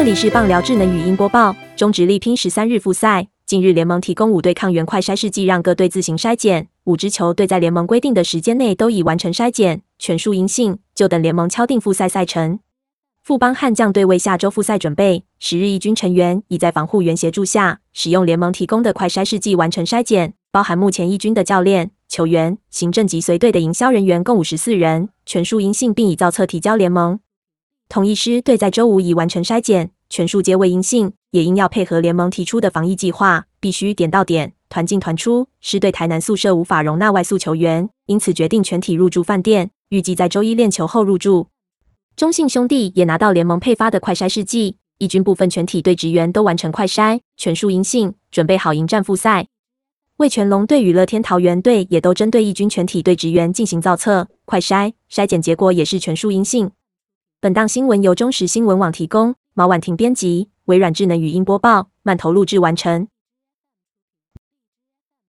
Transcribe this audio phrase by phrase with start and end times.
[0.00, 1.54] 这里是棒聊智能语音播报。
[1.76, 6.68] 中职力拼十三日复赛，近日联盟提供五队抗原快筛试剂，让各队自行筛检。
[6.84, 12.60] 五支球队在联盟规定的时间内都已完成筛检，全数阴性，就等联盟敲定复赛赛程。
[13.22, 27.20] 富邦悍将队为下周复赛准备，十日一军成员已在防护员协助下，使用联盟提供的快筛试剂完成筛检，包含目前一军的教练、球员、行政及随队的营销人员共五十四人，全数阴性，并已造册提交联盟。
[27.90, 35.46] 同一师队在周五已完成筛检，全数皆为阴性，也因要配合联盟提出的防疫计划，必须点到点、团进团出。
[35.60, 41.46] 是对台南宿舍无法容纳外宿球员，因此决定全体入住饭店，预计在周一练球后入住。
[42.16, 49.46] 中信兄弟也拿到联盟配发的快筛试剂，一军部分全体队职员都完成快筛，全数阴性，准备好迎战复赛。
[50.16, 56.72] 味全龙队与乐天桃园队也都针对一军全体队职员进行造册快筛，筛检结果也是全数阴性。
[57.42, 63.08] 本档新闻由中时新闻网提供，毛婉婷编辑，微软智能语音播报，慢投录制完成。